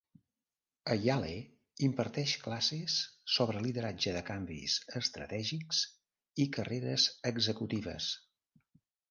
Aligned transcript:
A 0.93 0.95
Yale, 1.07 1.33
imparteix 1.87 2.33
classes 2.45 2.95
sobre 3.33 3.61
lideratge 3.67 4.15
de 4.17 4.25
canvis 4.31 4.79
estratègics 5.01 5.83
i 6.47 6.49
carreres 6.59 7.07
executives. 7.35 8.11